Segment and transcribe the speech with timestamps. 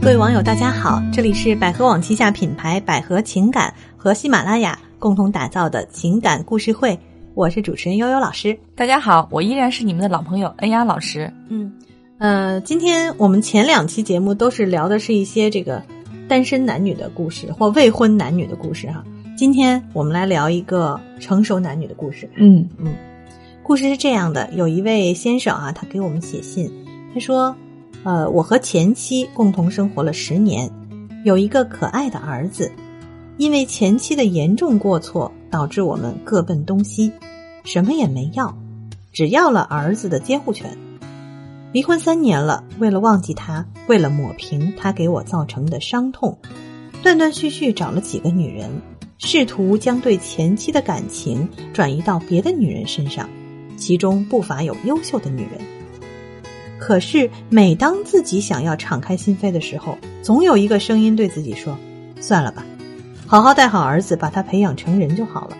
[0.00, 6.98] 各位网友，大家好，这里是百合网旗下品牌百合情感和喜马拉雅共同打造的情感故事会，
[7.34, 8.58] 我是主持人悠悠老师。
[8.74, 11.32] 大家好，我依然是你们的老朋友恩雅老师。
[11.48, 11.72] 嗯，
[12.18, 15.82] 呃，今天我们前两期节目都是聊的是一些这个
[16.28, 19.04] 单身男女的故事或未婚男女的故事哈。
[19.36, 22.28] 今天我们来聊一个成熟男女的故事。
[22.34, 22.92] 嗯嗯，
[23.62, 26.70] 故事是这样的：有一位先生啊，他给我们写信，
[27.14, 27.54] 他说。
[28.04, 30.68] 呃，我和前妻共同生活了十年，
[31.24, 32.72] 有一个可爱的儿子。
[33.36, 37.12] 因为前妻的严重过错，导致我们各奔东西，
[37.62, 38.52] 什么也没要，
[39.12, 40.76] 只要了儿子的监护权。
[41.70, 46.36] 离婚三年了，为了忘记他，为了抹平他给我造成的伤痛，
[47.04, 48.68] 断断续续找了几个女人，
[49.18, 53.28] 试图将对前妻的感情转移到别的女人身上，
[53.82, 55.60] 其中不乏有优秀的女人。
[56.78, 61.76] 可是，每当自己想要敞开心扉的时候，总有一个声音对自己说
[62.20, 62.64] ：“算了吧，
[63.26, 65.56] 好好带好儿子，把他培养成人就好了。”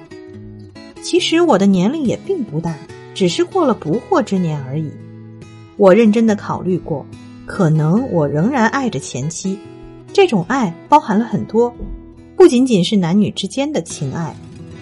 [1.02, 2.76] 其实我的年龄也并不大，
[3.12, 4.88] 只是过了不惑之年而已。
[5.76, 7.04] 我认真的考虑过，
[7.44, 9.58] 可能我仍然爱着前妻，
[10.12, 11.74] 这种爱包含了很多，
[12.36, 14.34] 不仅仅是男女之间的情爱，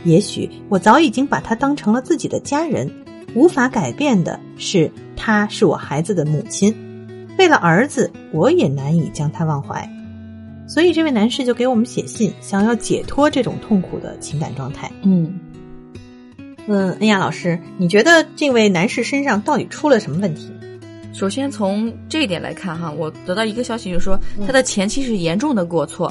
[0.04, 2.90] 也许我早已经把她当成了自己的家人。
[3.34, 4.90] 无法改变的是。
[5.22, 6.74] 她是我孩子的母亲，
[7.36, 9.86] 为了儿子，我也难以将她忘怀，
[10.66, 14.90] 所以这位男士就给我们写信，想要解脱这种痛苦的情感状态。
[15.02, 15.38] 嗯，
[16.66, 20.50] 嗯，恩雅老师，你觉得这位男士身上到底出了什么问题？
[21.12, 26.10] 首先从这一点来看，哈，我得到一个消息，就是说他的前妻是严重的过错，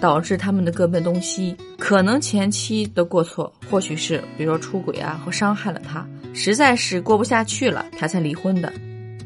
[0.00, 1.54] 导致他们的各奔东西。
[1.78, 6.04] 可能前妻的过错，或许是比如说出轨啊，或伤害了他。
[6.34, 8.72] 实在是过不下去了，他才离婚的。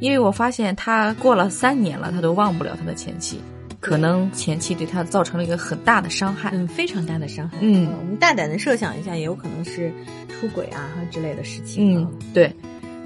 [0.00, 3.40] 因为我发现他过了三年了，他都忘不了他的前妻，
[3.78, 7.58] 可能前妻对他造成了一个很大的伤害，嗯，非常大的伤害。
[7.60, 9.92] 嗯，我们大胆的设想一下，也有可能是
[10.28, 12.00] 出轨啊之类的事情。
[12.00, 12.52] 嗯，对。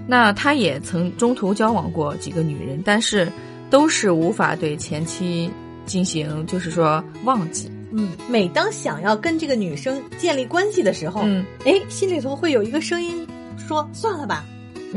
[0.06, 3.28] 那他也曾中途交往过几个女人，但是
[3.68, 5.50] 都是无法对前妻
[5.84, 7.70] 进行，就是说忘记。
[7.90, 13.26] 嗯，每当想要跟这个女生建立关系的时候，嗯，哎，心里头会有一个声音
[13.66, 14.44] 说：“算了吧，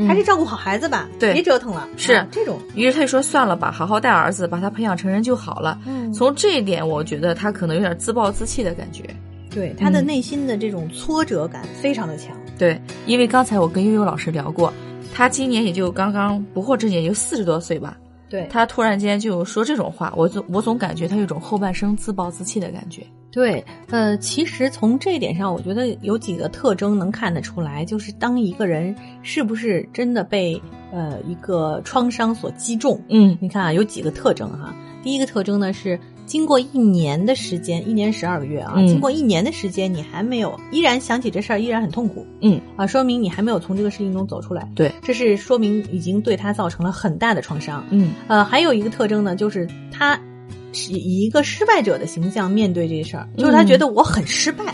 [0.06, 2.58] 还是照顾好孩子吧，对，别折腾了。”是这种。
[2.74, 9.04] 于是他就说：“算了吧，好好带儿子，把他培养成人就好了。”嗯，从这一点，我觉得他可能有点自暴自弃的感觉。
[9.50, 12.36] 对，他的内心的这种挫折感非常的强。
[12.56, 14.72] 对，因为刚才我跟悠悠老师聊过，
[15.12, 17.96] 他今年也就刚刚不惑之年，也就四十多岁吧。
[18.30, 23.04] 对他突然间就说这种话，我总我总感觉他有种后半生自暴自弃的感觉。
[23.32, 32.98] 对，呃，其实从这一点上，我觉得有几个特征能看得出来，就是当一个人是不是真的被呃一个创伤所击中。
[33.08, 34.74] 嗯，你看啊，有几个特征哈。
[35.02, 35.98] 第一个特征呢是。
[36.30, 44.70] 经过一年的时间，一年十二个月啊，经过一年的时间，你还没有依然想起这事儿，依然很痛苦，嗯啊，说明你还没有从这个事情中走出来。
[44.76, 47.84] 对，这是说明已经对他造成了很大的创伤。
[47.90, 50.16] 嗯，呃，还有一个特征呢，就是他
[50.72, 54.72] 是以一个失败者的形象面对这事儿，就是他觉得我很失败。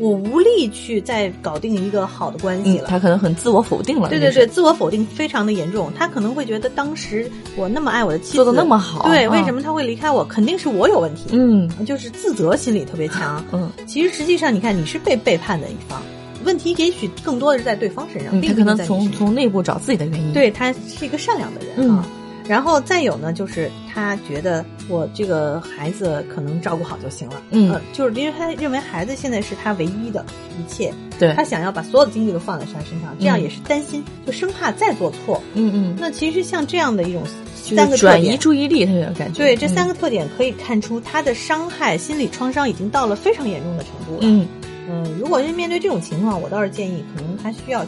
[0.00, 4.08] 我无力去再搞定一个好的关系了，他可能很自我否定了。
[4.08, 5.92] 对对对，自我否定非常的严重。
[5.94, 10.24] 他可能会觉得当时我那么爱我的妻子，做的那么好，对，为什么他会离开我？
[10.24, 11.26] 肯定是我有问题。
[11.32, 13.44] 嗯，就是自责心理特别强。
[13.52, 16.00] 嗯，其实实际上你看，你是被背叛的一方，
[16.44, 18.40] 问题也许更多的是在对方身上。
[18.40, 20.32] 他可能从从内部找自己的原因。
[20.32, 22.06] 对他是一个善良的人啊。
[22.50, 30.26] 然后再有呢，就是他觉得我这个孩子可能照顾好就行了，嗯，就是因为他认为孩子现在是他唯一的
[30.58, 35.96] 一切，对他想要把所有的精力都放在他身上，这样也是担心，就生怕再做错，嗯嗯。
[35.96, 37.22] 那其实像这样的一种
[37.54, 39.44] 三个转移注意力，他有感觉。
[39.44, 44.22] 对，这三个特点可以看出他的伤害、心理创伤已经到了非常严重的程度了。
[44.22, 44.48] 嗯
[44.90, 47.86] 嗯，如果是面对这种情况，我倒是建议，可能他需要。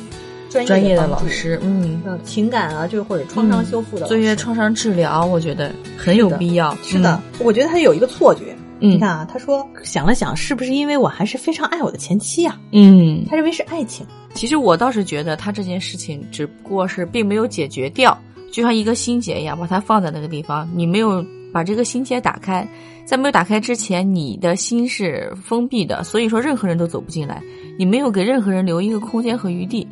[0.52, 6.76] 专业的老师，嗯，情感啊，就或者创伤修复的，做一些创伤治疗，我觉得很有必要。
[6.82, 12.60] 是的，我觉得他有一个错觉，嗯，你看啊，他说想了想，是不是因为我还是非常爱我的前妻啊？
[12.72, 14.06] 嗯，他认为是爱情。
[14.34, 18.16] 其实我倒是觉得他这件事情只不过是并没有解决掉，
[18.50, 22.66] 就像一个心结一样，把它放在那个地方，你没有把这个心结打开，
[23.04, 27.43] 在没有打开之前，你的心是封闭的，所以说任何人都走不进来，
[27.78, 29.87] 你没有给任何人留一个空间和余地。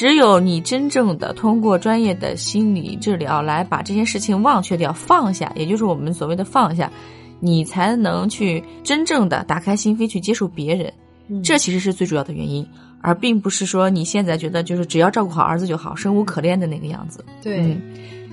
[0.00, 6.90] 只有你真正的通过专业的心理治疗来把这件事情忘却掉、放下，也就是我们所谓的放下，
[7.38, 10.90] 你才能去真正的打开心扉去接受别人。
[11.44, 12.66] 这其实是最主要的原因。
[13.02, 17.22] 而并不是说你现在觉得就是只要照顾好儿子就好，生无可恋的那个样子。
[17.42, 17.82] 对，嗯，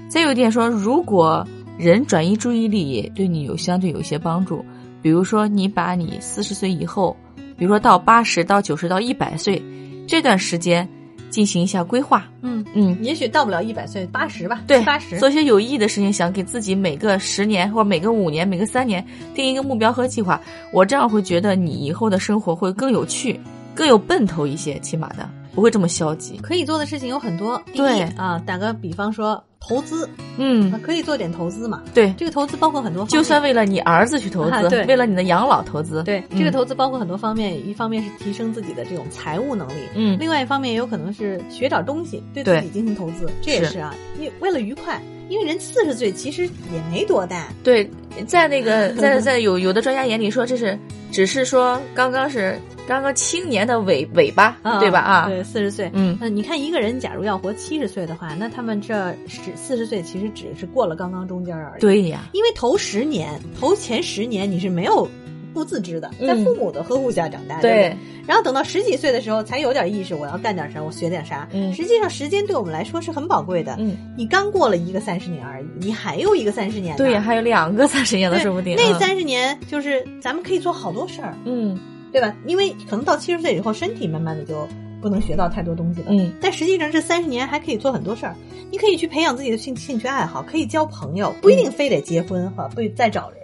[0.08, 1.46] 再有一点说，如果
[1.78, 4.64] 人转移注意力也对你有相对有一些帮助，
[5.02, 7.18] 比如说你把你四十岁以后，
[7.58, 9.62] 比如说到八十到九十到一百岁
[10.08, 10.88] 这段时间
[11.30, 20.40] 进行一下规划，嗯，嗯，也许到不了一百岁，八十吧，对，八十，做一些有意义的事情，想给自己每个十年或者每个五年、每个三年定一个目标和计划，
[20.72, 23.40] 我这样会觉得你以后的生活会更有趣、
[23.76, 25.30] 更有奔头一些，起码的。
[25.56, 26.38] 不会这么消极。
[26.38, 27.60] 可以做的事情有很多。
[27.74, 28.02] 对。
[28.16, 31.84] 啊，打个比方说投资，嗯，可以做点投资嘛。
[31.94, 34.86] 对，这个投资包括很多方面，就算为了你儿子去投资，啊对。
[34.86, 36.38] 为了你的养老投资，对嗯。
[36.38, 40.18] 这个投资包括很多方面，一方面是提升自己的这种财务能力，嗯。
[40.20, 42.62] 另外一方面也有可能是学点东西，对对。
[42.62, 43.74] 自己进行投资，这也是。
[43.74, 45.02] 是啊，因为了愉快。
[45.30, 47.92] 因为人四十岁其实也没多大，对，
[48.26, 50.78] 在那个在在有有的专家眼里说，这是
[51.12, 55.00] 只是说刚刚是刚刚青年的尾尾巴，对吧？
[55.00, 55.90] 啊，对，四十岁。
[55.94, 65.08] 嗯，那你看一个人假如要活七十岁的话，那他们这十四十岁其实只是过了刚刚中间而已。，对呀，因为头十年，头前十年你是没有
[65.58, 67.92] 不自知的，在嗯父母的呵护下长大，对？
[68.28, 71.48] 然后等到十几岁的时候才有点意识，我要干点啥，我学点啥。
[71.52, 73.76] 嗯实际上时间对我们来说是很宝贵的。
[73.80, 76.96] 嗯，你刚过了一个三十年而已，你还有一个三十年。
[76.98, 78.76] 对，还有两个三十年的说不定。
[78.76, 81.76] 嗯那三十年就是咱们可以做好多事儿，嗯
[82.12, 82.36] 对吧？
[82.46, 84.68] 因为可能到七十岁以后，身体慢慢的就
[85.02, 86.08] 不能学到太多东西了。
[86.10, 88.36] 嗯，但实际上这三十年还可以做很多事儿，
[88.72, 93.40] 你可以去培养自己的兴兴趣爱好，可以交朋友，不一定非得结婚哈，不再找人，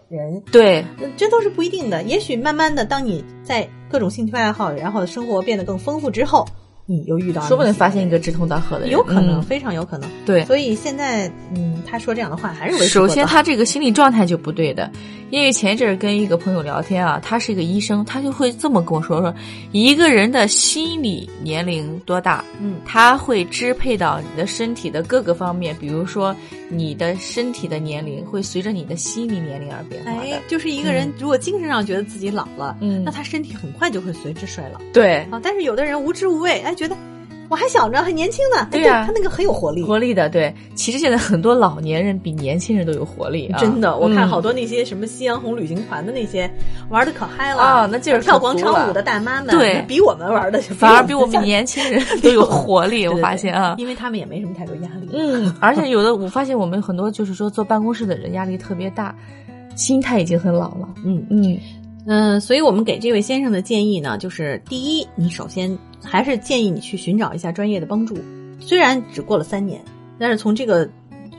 [0.52, 0.86] 对，
[1.18, 2.02] 这都是不一定的。
[2.04, 6.48] 也许慢慢的，当你在各种兴趣爱好，然后生活变得更丰富之后，
[6.86, 10.10] 你又遇到说不定发现一个志同道合的人，有可能，嗯非常有可能。
[10.26, 10.46] 对。
[10.46, 14.92] 所以现在，嗯，他说这样的话还是为首先，他这个心理状态就不对的，
[15.30, 19.32] 因为前一阵儿跟一个朋友聊天啊，他是一个医生，他就会这么跟我说说，
[19.74, 22.78] 一个人的心理年龄多大，嗯。
[22.84, 26.36] 他会支配到你的身体的各个方面，比如说
[26.68, 30.18] 你的身体的年龄会随着你的心理年龄而变化的。
[30.18, 33.04] 哎。，就是一个人如果精神上觉得自己老了，嗯。
[33.04, 34.82] 那他身体很快就会随之衰老。
[34.92, 35.40] 对，啊。
[35.44, 36.98] 但是有的人无知无畏，哎，觉得
[37.54, 39.84] 我还小着，还年轻呢，哎对呀他那个很有活力。
[39.84, 40.52] 活力的，对。
[40.74, 46.50] 其实现在很多老年人比年轻人都有活力啊，真的，我看嗯好多那些什么夕阳红旅行团的那些
[46.90, 53.76] 玩的可嗨了啊那劲儿跳广场舞的大妈们，对比我们玩的反而比我们年年轻人都有活力， 我发现啊。
[53.78, 55.08] 因为他们也没什么太多压力。
[55.14, 59.16] 嗯，而且有的我发现我们很多就是说坐办公室的人压力特别大，
[59.76, 60.90] 心态已经很老了。
[61.06, 61.56] 嗯嗯
[62.08, 68.18] 嗯，所以我们给这位先生的建议呢，就是第一，你首先还是建议你去寻找一下专业的帮助。
[68.60, 69.82] 虽然只过了三年，
[70.20, 70.88] 但是从这个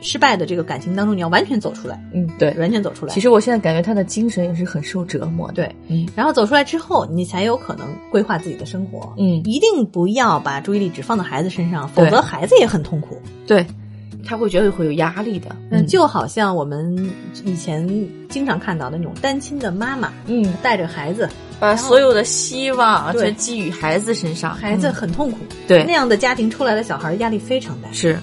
[0.01, 2.53] 失败的这个感情当中，你要完全走出来，嗯，对。
[2.59, 3.13] 完全走出来。
[3.13, 5.53] 其实我现在感觉他的精神也是很受折磨的。
[5.53, 9.13] 对，嗯然后走出来之后，你才有可能规划自己的生活。
[9.17, 13.17] 嗯，一定不要把注意力只放在孩子身上，否则孩子也很痛苦。
[13.47, 13.65] 对，
[14.25, 15.55] 他会觉得会有压力的。
[15.69, 17.09] 嗯，就好像我们
[17.43, 17.87] 以前
[18.29, 21.29] 经常看到的那种单亲的妈妈嗯，带着孩子，
[21.59, 25.37] 把所有的希望对全寄予孩子身上，孩子嗯很痛苦。
[25.67, 27.89] 对那样的家庭出来的小孩压力非常大。
[27.91, 28.17] 是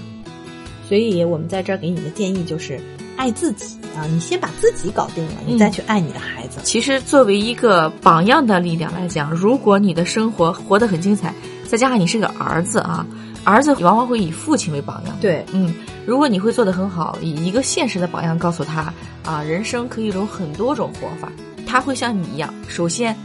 [0.87, 2.79] 所以我们在这儿给你的建议就是，
[3.15, 6.59] 爱自己啊，你先把自己搞定了，你嗯再去爱你的孩子。
[6.63, 11.33] 其实作为一个榜样的力量来讲，如果你的生活活得很精彩，
[11.67, 13.07] 再加上你是个儿子啊，
[13.43, 15.15] 儿子往往会以父亲为榜样。
[15.19, 15.73] 对，嗯，
[16.05, 18.93] 如果你会做得很好，以一个现实的榜样告诉他
[19.25, 21.31] 啊，人生可以有很多种活法，
[21.65, 22.53] 他会像你一样。
[22.67, 23.15] 首先，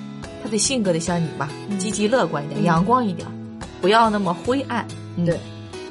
[0.42, 3.26] 他的性格得像你吧，嗯积极乐观一点，嗯阳光一点，
[3.80, 4.86] 不要那么灰暗。
[5.16, 5.38] 嗯对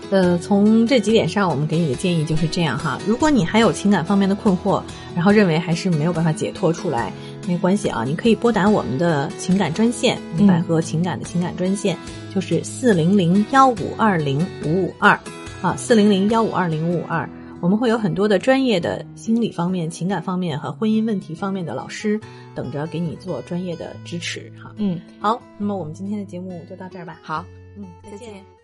[0.10, 2.98] 呃，从这几点上，我们给你的建议就是这样哈。
[3.05, 4.81] 如果你还有情感方面的困惑，
[5.13, 7.12] 然后认为还是没有办法解脱出来，
[7.48, 11.98] 没关系啊，你可以拨打我们的情感专线，嗯百合情感的情感专线，
[12.36, 15.18] 就是四零零幺五二零五五二
[15.62, 17.27] 啊，四零零幺五二零五五二。
[17.60, 22.20] 我们会有很多的专业的心理方面、情感方面和婚姻问题方面的老师
[22.54, 24.72] 等着给你做专业的支持哈。
[24.77, 27.20] 嗯，好，那么我们今天的节目就到这儿吧。
[27.24, 27.44] 好，
[27.75, 28.57] 嗯，再见。